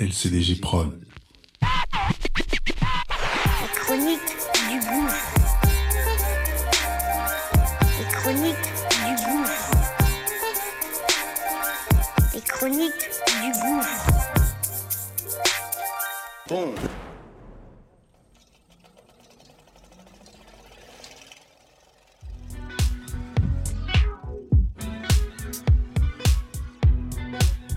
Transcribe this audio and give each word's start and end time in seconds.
LCDG 0.00 0.60
Prod. 0.62 0.98
La 1.60 1.68
chronique 3.74 4.20
du 4.70 4.78
gouffre. 4.80 5.34
Les 7.98 8.06
chroniques 8.10 8.56
du 9.04 9.12
gouffre. 9.26 9.70
Les 12.32 12.40
chroniques 12.40 13.10
du 13.42 13.50
gouffre. 13.60 14.08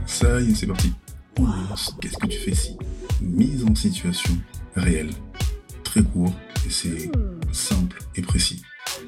Ça 0.05 0.40
y 0.40 0.52
est, 0.52 0.55
c'est 0.55 0.67
parti. 0.67 0.94
Qu'est-ce 2.02 2.18
que 2.18 2.28
tu 2.28 2.38
fais 2.38 2.55
si 2.55 2.78
Mise 3.22 3.64
en 3.66 3.76
situation 3.76 4.34
réelle. 4.76 5.12
Très 5.84 6.03
court 6.03 6.34
et 6.66 6.70
c'est 6.70 7.12
simple 7.52 8.00
et 8.16 8.22
précis. 8.22 8.62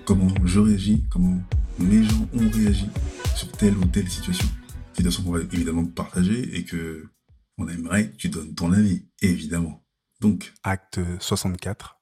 Comment 0.06 0.28
je 0.44 0.60
réagis, 0.60 1.04
comment 1.10 1.40
mes 1.80 2.04
gens 2.04 2.28
ont 2.34 2.50
réagi 2.50 2.88
sur 3.36 3.52
telle 3.52 3.78
ou 3.78 3.86
telle 3.86 4.10
situation. 4.10 4.48
Situation 4.94 5.24
qu'on 5.24 5.32
va 5.32 5.42
évidemment 5.42 5.86
partager 5.86 6.58
et 6.58 6.64
que 6.64 7.10
on 7.58 7.68
aimerait 7.68 8.12
que 8.12 8.18
tu 8.18 8.30
donnes 8.30 8.54
ton 8.54 8.72
avis, 8.72 9.06
évidemment. 9.22 9.84
Donc, 10.20 10.54
Acte 10.64 11.00
64. 11.20 12.00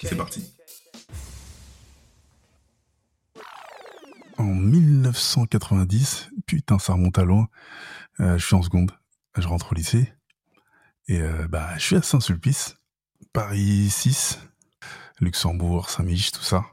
c'est 0.00 0.16
parti. 0.16 0.44
En 4.38 4.72
1990, 5.12 6.30
putain, 6.46 6.78
ça 6.78 6.94
remonte 6.94 7.18
à 7.18 7.24
loin. 7.24 7.48
euh, 8.20 8.38
je 8.38 8.44
suis 8.46 8.54
en 8.54 8.62
seconde, 8.62 8.92
je 9.36 9.46
rentre 9.46 9.72
au 9.72 9.74
lycée. 9.74 10.12
Et 11.08 11.20
euh, 11.20 11.46
bah, 11.48 11.70
je 11.78 11.82
suis 11.82 11.96
à 11.96 12.02
Saint-Sulpice, 12.02 12.76
Paris 13.32 13.88
6, 13.90 14.40
Luxembourg, 15.20 15.90
Saint-Mich, 15.90 16.32
tout 16.32 16.42
ça. 16.42 16.64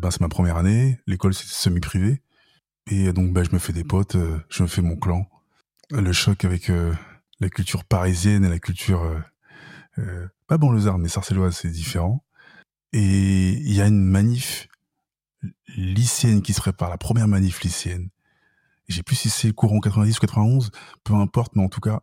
Ben, 0.00 0.10
c'est 0.10 0.20
ma 0.20 0.28
première 0.28 0.56
année, 0.56 0.98
l'école 1.06 1.34
c'est 1.34 1.46
semi-privé. 1.46 2.22
Et 2.90 3.12
donc 3.12 3.32
bah, 3.32 3.42
je 3.44 3.50
me 3.52 3.58
fais 3.58 3.72
des 3.72 3.84
potes, 3.84 4.16
euh, 4.16 4.38
je 4.48 4.62
me 4.62 4.68
fais 4.68 4.82
mon 4.82 4.96
clan. 4.96 5.28
Le 5.90 6.12
choc 6.12 6.44
avec 6.44 6.70
la 7.40 7.48
culture 7.48 7.84
parisienne 7.84 8.44
et 8.44 8.48
la 8.48 8.58
culture... 8.58 9.02
euh, 9.02 9.20
euh, 9.98 10.28
pas 10.46 10.58
banlieusarde, 10.58 11.00
mais 11.00 11.08
sarcelloise, 11.08 11.56
c'est 11.56 11.70
différent. 11.70 12.24
Et 12.92 13.50
il 13.50 13.72
y 13.72 13.80
a 13.80 13.86
une 13.86 14.02
manif 14.02 14.68
lycéenne 15.76 16.42
qui 16.42 16.52
se 16.52 16.60
prépare, 16.60 16.90
la 16.90 16.98
première 16.98 17.28
manif 17.28 17.62
lycéenne. 17.62 18.10
Sais 18.88 19.02
plus 19.02 19.16
si 19.16 19.30
c'est 19.30 19.52
courant 19.52 19.80
90 19.80 20.16
ou 20.16 20.20
91, 20.20 20.70
peu 21.02 21.14
importe, 21.14 21.56
mais 21.56 21.62
en 21.62 21.68
tout 21.68 21.80
cas, 21.80 22.02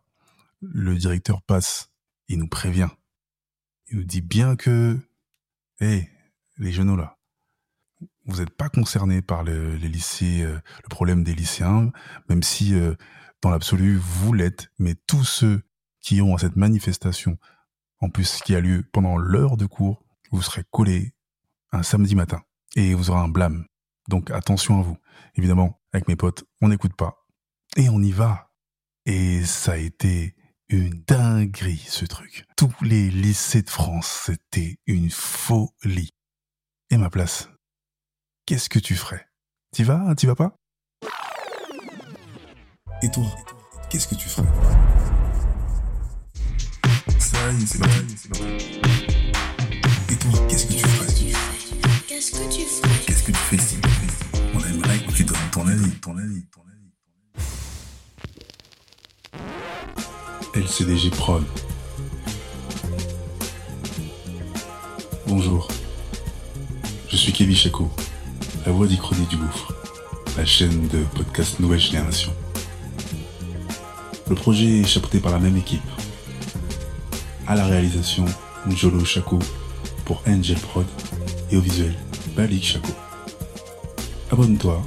le 0.60 0.94
directeur 0.96 1.42
passe, 1.42 1.90
il 2.28 2.38
nous 2.38 2.48
prévient. 2.48 2.88
Il 3.88 3.98
nous 3.98 4.04
dit 4.04 4.20
bien 4.20 4.54
que, 4.56 4.98
hé, 5.80 6.08
les 6.58 6.72
jeunes 6.72 6.94
là, 6.96 7.18
vous 8.26 8.38
n'êtes 8.38 8.50
pas 8.50 8.68
concernés 8.68 9.22
par 9.22 9.44
le, 9.44 9.76
les 9.76 9.88
lycées, 9.88 10.42
euh, 10.42 10.58
le 10.82 10.88
problème 10.88 11.24
des 11.24 11.34
lycéens, 11.34 11.90
même 12.28 12.42
si 12.42 12.74
euh, 12.74 12.94
dans 13.42 13.50
l'absolu 13.50 13.96
vous 13.96 14.32
l'êtes, 14.32 14.70
mais 14.78 14.94
tous 15.06 15.24
ceux 15.24 15.62
qui 16.00 16.20
ont 16.22 16.34
à 16.34 16.38
cette 16.38 16.56
manifestation, 16.56 17.38
en 18.00 18.08
plus 18.08 18.40
qui 18.42 18.54
a 18.54 18.60
lieu 18.60 18.84
pendant 18.92 19.16
l'heure 19.16 19.56
de 19.56 19.66
cours, 19.66 20.04
vous 20.30 20.42
serez 20.42 20.64
collés 20.70 21.14
un 21.72 21.82
samedi 21.82 22.14
matin 22.14 22.42
et 22.76 22.94
vous 22.94 23.10
aurez 23.10 23.20
un 23.20 23.28
blâme. 23.28 23.66
Donc 24.08 24.30
attention 24.30 24.80
à 24.80 24.82
vous. 24.82 24.96
Évidemment, 25.34 25.80
avec 25.92 26.08
mes 26.08 26.16
potes, 26.16 26.44
on 26.60 26.68
n'écoute 26.68 26.94
pas. 26.94 27.26
Et 27.76 27.88
on 27.88 28.00
y 28.00 28.12
va. 28.12 28.50
Et 29.06 29.44
ça 29.44 29.72
a 29.72 29.76
été 29.76 30.34
une 30.68 31.02
dinguerie, 31.06 31.84
ce 31.88 32.04
truc. 32.04 32.46
Tous 32.56 32.72
les 32.82 33.10
lycées 33.10 33.62
de 33.62 33.70
France, 33.70 34.24
c'était 34.26 34.78
une 34.86 35.10
folie. 35.10 36.14
Et 36.90 36.96
ma 36.96 37.10
place, 37.10 37.48
qu'est-ce 38.46 38.68
que 38.68 38.78
tu 38.78 38.94
ferais? 38.94 39.26
T'y 39.72 39.82
vas? 39.82 40.14
T'y 40.14 40.26
vas 40.26 40.34
pas? 40.34 40.56
Et 43.02 43.10
toi, 43.10 43.26
qu'est-ce 43.90 44.08
que 44.08 44.14
tu 44.14 44.28
ferais? 44.28 44.48
Et 50.10 50.16
toi, 50.16 50.32
qu'est-ce 50.48 50.66
que 50.66 50.72
tu 50.72 50.78
ferais? 50.78 51.03
Qu'est-ce 52.24 52.40
que 52.40 52.54
tu 52.54 52.62
ferais 52.62 53.00
Qu'est-ce 53.04 53.22
que 53.22 53.32
tu 53.32 53.36
fais 53.36 53.58
si 53.58 53.76
On 54.54 54.60
aimerait 54.60 54.98
que 54.98 55.12
tu 55.12 55.24
donnes 55.24 55.36
ton 55.52 55.68
avis, 55.68 55.90
ton 56.00 56.16
avis, 56.16 56.42
ton 56.54 56.62
avis. 60.54 60.64
LCDG 60.64 61.10
Prod. 61.10 61.44
Bonjour. 65.26 65.68
Je 67.10 67.16
suis 67.18 67.30
Kevin 67.30 67.54
Chaco, 67.54 67.90
la 68.64 68.72
voix 68.72 68.86
d'Ichronie 68.86 69.26
du 69.26 69.36
Gouffre, 69.36 69.74
la 70.38 70.46
chaîne 70.46 70.88
de 70.88 71.04
podcast 71.14 71.60
Nouvelle 71.60 71.78
Génération. 71.78 72.32
Le 74.30 74.34
projet 74.34 74.80
est 74.80 74.86
chapeauté 74.86 75.20
par 75.20 75.32
la 75.32 75.40
même 75.40 75.58
équipe. 75.58 75.82
À 77.46 77.54
la 77.54 77.66
réalisation, 77.66 78.24
Njolo 78.66 79.04
Chaco 79.04 79.38
pour 80.06 80.22
Angel 80.26 80.58
Prod 80.58 80.86
et 81.50 81.58
au 81.58 81.60
visuel, 81.60 81.94
Balik 82.36 82.64
Chaco. 82.64 82.92
Abonne-toi 84.30 84.82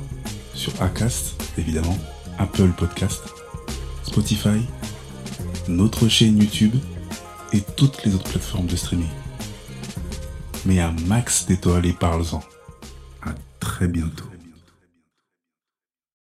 sur 0.53 0.73
Acast, 0.81 1.41
évidemment, 1.57 1.97
Apple 2.37 2.71
Podcast, 2.77 3.21
Spotify, 4.03 4.59
notre 5.67 6.07
chaîne 6.07 6.39
YouTube 6.39 6.75
et 7.53 7.61
toutes 7.61 8.03
les 8.03 8.15
autres 8.15 8.29
plateformes 8.29 8.67
de 8.67 8.75
streaming. 8.75 9.07
Mets 10.65 10.79
un 10.79 10.95
max 11.05 11.45
d'étoiles 11.45 11.85
et 11.85 11.93
parle-en. 11.93 12.41
À 13.23 13.33
très 13.59 13.87
bientôt. 13.87 14.25